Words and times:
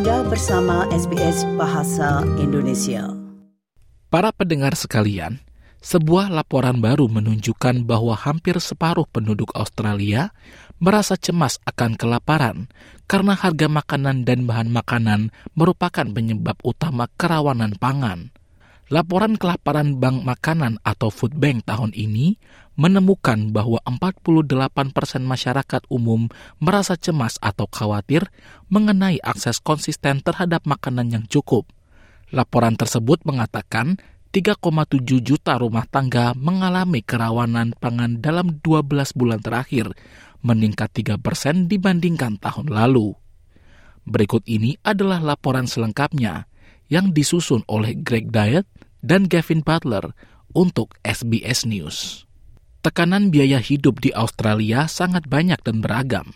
Anda 0.00 0.24
bersama 0.24 0.88
SBS 0.88 1.44
Bahasa 1.60 2.24
Indonesia. 2.40 3.04
Para 4.08 4.32
pendengar 4.32 4.72
sekalian, 4.72 5.44
sebuah 5.84 6.32
laporan 6.32 6.80
baru 6.80 7.04
menunjukkan 7.04 7.84
bahwa 7.84 8.16
hampir 8.16 8.56
separuh 8.64 9.04
penduduk 9.04 9.52
Australia 9.52 10.32
merasa 10.80 11.20
cemas 11.20 11.60
akan 11.68 12.00
kelaparan 12.00 12.72
karena 13.12 13.36
harga 13.36 13.68
makanan 13.68 14.24
dan 14.24 14.48
bahan 14.48 14.72
makanan 14.72 15.36
merupakan 15.52 16.08
penyebab 16.08 16.56
utama 16.64 17.04
kerawanan 17.20 17.76
pangan. 17.76 18.32
Laporan 18.90 19.38
kelaparan 19.38 20.02
Bank 20.02 20.26
Makanan 20.26 20.82
atau 20.82 21.14
Food 21.14 21.38
Bank 21.38 21.62
tahun 21.62 21.94
ini 21.94 22.42
menemukan 22.74 23.54
bahwa 23.54 23.78
48 23.86 24.50
persen 24.90 25.22
masyarakat 25.22 25.86
umum 25.86 26.26
merasa 26.58 26.98
cemas 26.98 27.38
atau 27.38 27.70
khawatir 27.70 28.26
mengenai 28.66 29.22
akses 29.22 29.62
konsisten 29.62 30.18
terhadap 30.26 30.66
makanan 30.66 31.14
yang 31.14 31.24
cukup. 31.30 31.70
Laporan 32.34 32.74
tersebut 32.74 33.22
mengatakan 33.22 34.02
3,7 34.34 34.58
juta 35.22 35.54
rumah 35.54 35.86
tangga 35.86 36.34
mengalami 36.34 37.06
kerawanan 37.06 37.78
pangan 37.78 38.18
dalam 38.18 38.58
12 38.58 39.14
bulan 39.14 39.38
terakhir, 39.38 39.94
meningkat 40.42 40.90
3 40.90 41.14
persen 41.22 41.70
dibandingkan 41.70 42.42
tahun 42.42 42.66
lalu. 42.66 43.14
Berikut 44.02 44.42
ini 44.50 44.74
adalah 44.82 45.22
laporan 45.22 45.70
selengkapnya 45.70 46.50
yang 46.90 47.14
disusun 47.14 47.62
oleh 47.70 47.94
Greg 47.94 48.34
Diet 48.34 48.66
dan 49.00 49.26
Gavin 49.26 49.60
Butler 49.64 50.12
untuk 50.56 50.96
SBS 51.04 51.68
News. 51.68 52.24
Tekanan 52.80 53.28
biaya 53.28 53.60
hidup 53.60 54.00
di 54.00 54.08
Australia 54.16 54.88
sangat 54.88 55.28
banyak 55.28 55.60
dan 55.60 55.84
beragam. 55.84 56.32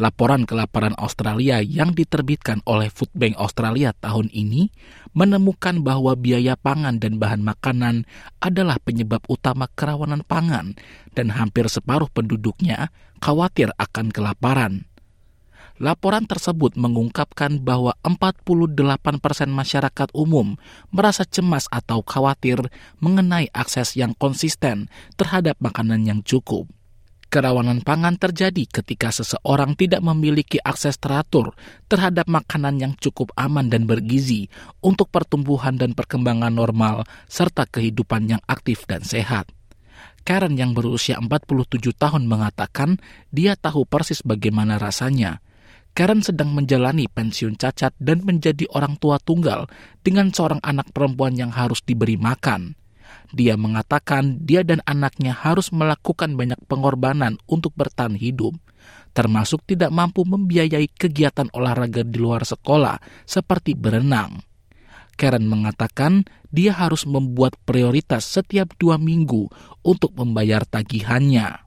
Laporan 0.00 0.48
kelaparan 0.48 0.96
Australia 0.96 1.60
yang 1.60 1.92
diterbitkan 1.92 2.64
oleh 2.64 2.92
Food 2.92 3.12
Bank 3.16 3.36
Australia 3.36 3.92
tahun 3.96 4.32
ini 4.32 4.72
menemukan 5.12 5.80
bahwa 5.84 6.16
biaya 6.16 6.54
pangan 6.56 7.00
dan 7.00 7.16
bahan 7.20 7.42
makanan 7.44 8.08
adalah 8.40 8.80
penyebab 8.80 9.20
utama 9.28 9.68
kerawanan 9.72 10.24
pangan 10.24 10.78
dan 11.12 11.32
hampir 11.32 11.68
separuh 11.68 12.08
penduduknya 12.12 12.88
khawatir 13.20 13.72
akan 13.76 14.08
kelaparan. 14.12 14.89
Laporan 15.80 16.28
tersebut 16.28 16.76
mengungkapkan 16.76 17.56
bahwa 17.64 17.96
48 18.04 18.76
persen 19.16 19.48
masyarakat 19.48 20.12
umum 20.12 20.60
merasa 20.92 21.24
cemas 21.24 21.72
atau 21.72 22.04
khawatir 22.04 22.60
mengenai 23.00 23.48
akses 23.56 23.96
yang 23.96 24.12
konsisten 24.12 24.92
terhadap 25.16 25.56
makanan 25.56 26.04
yang 26.04 26.20
cukup. 26.20 26.68
Kerawanan 27.32 27.80
pangan 27.80 28.20
terjadi 28.20 28.68
ketika 28.68 29.08
seseorang 29.08 29.72
tidak 29.72 30.04
memiliki 30.04 30.60
akses 30.60 31.00
teratur 31.00 31.56
terhadap 31.88 32.28
makanan 32.28 32.76
yang 32.76 32.92
cukup 33.00 33.32
aman 33.40 33.72
dan 33.72 33.88
bergizi 33.88 34.52
untuk 34.84 35.08
pertumbuhan 35.08 35.80
dan 35.80 35.96
perkembangan 35.96 36.52
normal 36.52 37.08
serta 37.24 37.64
kehidupan 37.64 38.28
yang 38.28 38.42
aktif 38.44 38.84
dan 38.84 39.00
sehat. 39.00 39.48
Karen 40.28 40.60
yang 40.60 40.76
berusia 40.76 41.16
47 41.16 41.80
tahun 41.96 42.28
mengatakan 42.28 43.00
dia 43.32 43.56
tahu 43.56 43.88
persis 43.88 44.20
bagaimana 44.20 44.76
rasanya– 44.76 45.40
Karen 45.90 46.22
sedang 46.22 46.54
menjalani 46.54 47.10
pensiun 47.10 47.58
cacat 47.58 47.92
dan 47.98 48.22
menjadi 48.22 48.64
orang 48.72 48.96
tua 48.96 49.18
tunggal 49.18 49.66
dengan 50.00 50.30
seorang 50.30 50.62
anak 50.62 50.94
perempuan 50.94 51.34
yang 51.34 51.50
harus 51.50 51.82
diberi 51.82 52.14
makan. 52.14 52.78
Dia 53.30 53.54
mengatakan 53.54 54.42
dia 54.42 54.66
dan 54.66 54.82
anaknya 54.86 55.34
harus 55.34 55.70
melakukan 55.70 56.34
banyak 56.34 56.58
pengorbanan 56.66 57.38
untuk 57.46 57.74
bertahan 57.74 58.18
hidup, 58.18 58.58
termasuk 59.14 59.62
tidak 59.66 59.90
mampu 59.90 60.26
membiayai 60.26 60.90
kegiatan 60.90 61.50
olahraga 61.54 62.06
di 62.06 62.18
luar 62.18 62.42
sekolah 62.42 62.98
seperti 63.26 63.74
berenang. 63.78 64.42
Karen 65.14 65.46
mengatakan 65.46 66.24
dia 66.48 66.72
harus 66.72 67.04
membuat 67.04 67.54
prioritas 67.68 68.24
setiap 68.24 68.72
dua 68.80 68.96
minggu 68.96 69.52
untuk 69.84 70.16
membayar 70.16 70.64
tagihannya. 70.64 71.66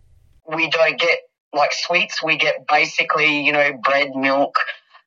We 0.50 0.68
don't 0.68 1.00
get 1.00 1.23
like 1.53 1.72
sweets, 1.74 2.24
we 2.24 2.38
get 2.38 2.68
basically, 2.68 3.46
you 3.46 3.52
know, 3.52 3.74
bread, 3.84 4.16
milk, 4.16 4.56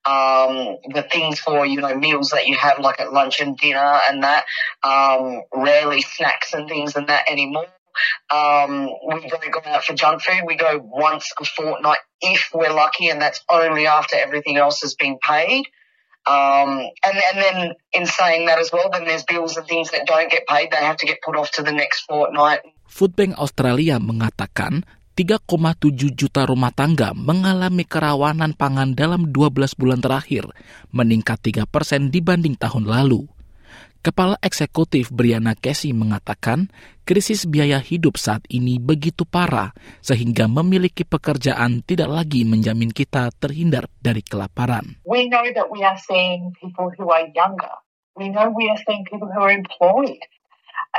um, 0.05 0.79
the 0.95 1.05
things 1.11 1.41
for, 1.41 1.67
you 1.67 1.81
know, 1.81 1.95
meals 1.95 2.31
that 2.31 2.47
you 2.47 2.57
have 2.57 2.79
like 2.79 3.01
at 3.01 3.13
lunch 3.13 3.41
and 3.41 3.57
dinner 3.59 4.01
and 4.09 4.23
that, 4.23 4.45
um, 4.83 5.43
rarely 5.55 6.01
snacks 6.01 6.55
and 6.55 6.69
things 6.69 6.95
and 6.95 7.09
that 7.09 7.29
anymore. 7.29 7.67
Um, 8.31 8.93
we 9.09 9.29
don't 9.29 9.53
go 9.53 9.61
out 9.65 9.85
for 9.85 9.95
junk 9.95 10.23
food. 10.23 10.45
We 10.47 10.57
go 10.57 10.79
once 10.83 11.33
a 11.41 11.45
fortnight 11.45 11.99
if 12.21 12.51
we're 12.53 12.73
lucky, 12.73 13.09
and 13.09 13.21
that's 13.21 13.41
only 13.49 13.87
after 13.87 14.17
everything 14.17 14.57
else 14.57 14.83
has 14.83 14.95
been 14.95 15.19
paid. 15.19 15.65
Um, 16.27 16.91
and, 17.07 17.17
and 17.17 17.39
then 17.39 17.57
in 17.95 18.05
saying 18.05 18.47
that 18.47 18.59
as 18.59 18.71
well, 18.73 18.91
then 18.91 19.07
there's 19.07 19.23
bills 19.23 19.57
and 19.57 19.67
things 19.67 19.93
that 19.93 20.07
don't 20.07 20.31
get 20.31 20.47
paid. 20.47 20.71
They 20.73 20.83
have 20.83 20.99
to 20.99 21.07
get 21.07 21.23
put 21.23 21.37
off 21.37 21.53
to 21.53 21.63
the 21.63 21.73
next 21.73 22.03
fortnight. 22.05 22.61
Food 22.91 23.15
Bank 23.15 23.39
Australia 23.39 24.03
mengatakan 24.03 24.83
3,7 25.17 26.13
juta 26.13 26.45
rumah 26.45 26.69
tangga 26.77 27.17
mengalami 27.17 27.89
kerawanan 27.89 28.53
pangan 28.53 28.93
dalam 28.93 29.33
12 29.33 29.73
bulan 29.73 30.05
terakhir, 30.05 30.45
meningkat 30.93 31.41
3 31.41 31.65
persen 31.65 32.13
dibanding 32.13 32.53
tahun 32.53 32.85
lalu. 32.85 33.25
Kepala 34.05 34.37
Eksekutif 34.45 35.09
Brianna 35.09 35.57
Casey 35.57 35.97
mengatakan, 35.97 36.69
krisis 37.09 37.49
biaya 37.49 37.81
hidup 37.81 38.21
saat 38.21 38.45
ini 38.53 38.77
begitu 38.77 39.25
parah 39.25 39.73
sehingga 40.05 40.53
memiliki 40.53 41.09
pekerjaan 41.09 41.81
tidak 41.81 42.13
lagi 42.13 42.45
menjamin 42.45 42.93
kita 42.93 43.33
terhindar 43.41 43.89
dari 44.05 44.21
kelaparan. 44.21 45.01
We 45.09 45.33
know 45.33 45.49
that 45.49 45.73
we 45.73 45.81
are 45.81 45.97
seeing 45.97 46.53
people 46.61 46.93
who 46.93 47.09
are 47.09 47.25
younger. 47.33 47.73
We 48.21 48.29
know 48.29 48.53
we 48.53 48.69
are 48.69 48.81
seeing 48.85 49.09
people 49.09 49.33
who 49.33 49.41
are 49.41 49.57
employed. 49.57 50.21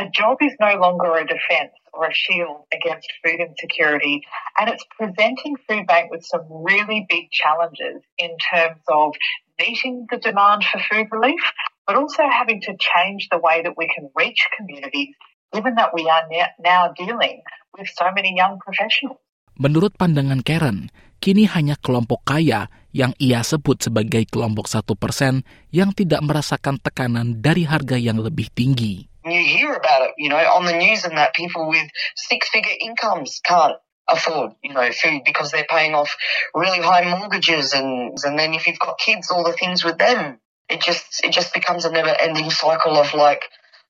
A 0.02 0.10
job 0.10 0.42
is 0.42 0.58
no 0.58 0.74
longer 0.82 1.22
a 1.22 1.24
defense 1.24 1.78
or 1.98 2.06
a 2.06 2.14
shield 2.14 2.70
against 2.70 3.10
food 3.26 3.42
insecurity, 3.42 4.22
and 4.62 4.70
it's 4.70 4.86
presenting 4.94 5.58
Food 5.66 5.90
Bank 5.90 6.14
with 6.14 6.22
some 6.22 6.46
really 6.46 7.10
big 7.10 7.34
challenges 7.34 8.06
in 8.22 8.38
terms 8.38 8.86
of 8.86 9.18
meeting 9.58 10.06
the 10.14 10.22
demand 10.22 10.62
for 10.62 10.78
food 10.86 11.10
relief, 11.10 11.42
but 11.90 11.98
also 11.98 12.30
having 12.30 12.62
to 12.62 12.78
change 12.78 13.28
the 13.34 13.42
way 13.42 13.66
that 13.66 13.74
we 13.74 13.90
can 13.90 14.14
reach 14.14 14.46
communities, 14.54 15.18
given 15.50 15.74
that 15.82 15.98
we 15.98 16.06
are 16.06 16.22
now 16.62 16.94
dealing 16.94 17.42
with 17.74 17.90
so 17.90 18.06
many 18.14 18.38
young 18.38 18.62
professionals. 18.62 19.18
Menurut 19.58 19.98
pandangan 19.98 20.46
Karen, 20.46 20.94
kini 21.18 21.50
hanya 21.50 21.82
kelompok 21.82 22.22
kaya 22.30 22.70
yang 22.94 23.18
ia 23.18 23.42
sebut 23.42 23.82
sebagai 23.82 24.30
kelompok 24.30 24.70
satu 24.70 24.94
persen 24.94 25.42
yang 25.74 25.90
tidak 25.98 26.22
merasakan 26.22 26.78
tekanan 26.78 27.42
dari 27.42 27.66
harga 27.66 27.98
yang 27.98 28.22
lebih 28.22 28.54
tinggi. 28.54 29.10
You 29.32 29.44
hear 29.44 29.74
about 29.74 30.10
it, 30.10 30.12
you 30.18 30.30
know, 30.30 30.38
on 30.38 30.66
the 30.66 30.78
news 30.78 31.04
and 31.04 31.18
that 31.18 31.34
people 31.34 31.70
with 31.70 31.88
six 32.16 32.50
figure 32.50 32.74
incomes 32.80 33.42
can't 33.46 33.76
afford, 34.08 34.54
you 34.64 34.74
know, 34.74 34.90
food 34.92 35.22
because 35.26 35.52
they're 35.52 35.68
paying 35.70 35.94
off 35.94 36.16
really 36.56 36.80
high 36.80 37.04
mortgages 37.04 37.74
and 37.74 38.18
and 38.24 38.40
then 38.40 38.54
if 38.54 38.68
you've 38.68 38.80
got 38.80 38.98
kids, 38.98 39.30
all 39.32 39.44
the 39.44 39.54
things 39.54 39.84
with 39.84 39.98
them. 39.98 40.40
It 40.70 40.82
just 40.82 41.24
it 41.24 41.32
just 41.32 41.54
becomes 41.54 41.86
a 41.86 41.92
never 41.92 42.16
ending 42.20 42.50
cycle 42.52 42.98
of 42.98 43.14
like 43.14 43.44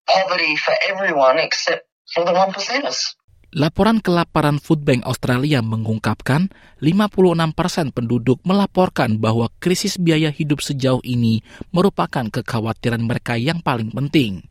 poverty 0.06 0.56
for 0.56 0.74
everyone 0.88 1.40
except 1.40 1.86
for 2.14 2.26
the 2.26 2.34
one 2.34 2.54
percenters. 2.54 3.18
Laporan 3.56 4.04
kelaparan 4.04 4.60
Food 4.60 4.84
Bank 4.84 5.08
Australia 5.08 5.64
mengungkapkan 5.64 6.52
56 6.84 7.56
persen 7.56 7.96
penduduk 7.96 8.44
melaporkan 8.44 9.18
bahwa 9.24 9.48
krisis 9.64 9.96
biaya 9.96 10.30
hidup 10.30 10.60
sejauh 10.60 11.00
ini 11.08 11.42
merupakan 11.72 12.28
kekhawatiran 12.28 13.00
mereka 13.02 13.40
yang 13.40 13.64
paling 13.64 13.90
penting. 13.90 14.44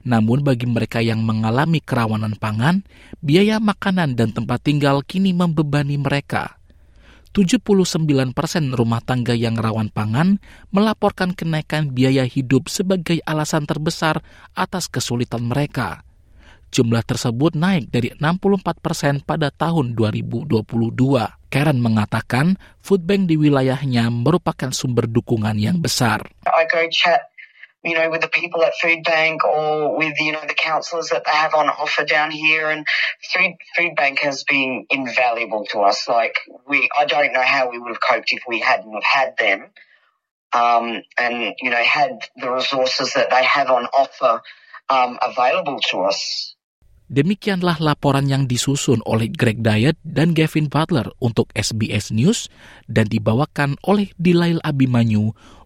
Namun 0.00 0.40
bagi 0.40 0.64
mereka 0.64 1.04
yang 1.04 1.20
mengalami 1.20 1.84
kerawanan 1.84 2.36
pangan, 2.36 2.84
biaya 3.20 3.60
makanan 3.60 4.16
dan 4.16 4.32
tempat 4.32 4.64
tinggal 4.64 5.04
kini 5.04 5.36
membebani 5.36 6.00
mereka. 6.00 6.60
79 7.30 8.34
persen 8.34 8.74
rumah 8.74 8.98
tangga 8.98 9.38
yang 9.38 9.54
rawan 9.54 9.86
pangan 9.86 10.42
melaporkan 10.74 11.30
kenaikan 11.30 11.94
biaya 11.94 12.26
hidup 12.26 12.66
sebagai 12.66 13.22
alasan 13.22 13.70
terbesar 13.70 14.26
atas 14.58 14.90
kesulitan 14.90 15.46
mereka. 15.46 16.02
Jumlah 16.70 17.02
tersebut 17.02 17.58
naik 17.58 17.90
dari 17.90 18.14
64 18.14 18.78
persen 18.78 19.14
pada 19.22 19.50
tahun 19.50 19.94
2022. 19.98 20.70
Karen 21.50 21.78
mengatakan 21.82 22.54
food 22.78 23.02
bank 23.02 23.26
di 23.26 23.34
wilayahnya 23.34 24.06
merupakan 24.06 24.70
sumber 24.70 25.10
dukungan 25.10 25.58
yang 25.58 25.82
besar. 25.82 26.30
You 27.82 27.94
know, 27.94 28.10
with 28.10 28.20
the 28.20 28.28
people 28.28 28.62
at 28.62 28.72
Food 28.80 29.04
Bank 29.04 29.44
or 29.44 29.96
with, 29.96 30.14
you 30.20 30.32
know, 30.32 30.42
the 30.46 30.54
counsellors 30.54 31.08
that 31.08 31.24
they 31.24 31.32
have 31.32 31.54
on 31.54 31.68
offer 31.68 32.04
down 32.04 32.30
here. 32.30 32.68
And 32.68 32.86
Food, 33.32 33.56
Food 33.76 33.96
Bank 33.96 34.20
has 34.20 34.44
been 34.44 34.86
invaluable 34.90 35.64
to 35.72 35.80
us. 35.80 36.06
Like, 36.08 36.36
we, 36.68 36.88
I 36.96 37.06
don't 37.06 37.32
know 37.32 37.42
how 37.42 37.70
we 37.70 37.78
would 37.78 37.88
have 37.88 38.00
coped 38.00 38.28
if 38.32 38.42
we 38.46 38.60
hadn't 38.60 38.92
have 38.92 39.02
had 39.02 39.34
them. 39.38 39.70
Um, 40.52 41.02
and, 41.16 41.54
you 41.60 41.70
know, 41.70 41.82
had 41.82 42.18
the 42.36 42.50
resources 42.50 43.14
that 43.14 43.30
they 43.30 43.44
have 43.44 43.70
on 43.70 43.86
offer 43.86 44.42
um, 44.90 45.18
available 45.22 45.78
to 45.90 46.00
us. 46.02 46.54
Demikianlah 47.10 47.82
laporan 47.82 48.30
yang 48.30 48.46
disusun 48.46 49.02
oleh 49.02 49.26
Greg 49.34 49.66
Diet 49.66 49.98
dan 50.06 50.30
Gavin 50.30 50.70
Butler 50.70 51.10
untuk 51.18 51.50
SBS 51.58 52.14
News 52.14 52.46
dan 52.86 53.10
dibawakan 53.10 53.74
oleh 53.82 54.14
Dilail 54.14 54.62
Abimanyu 54.62 55.34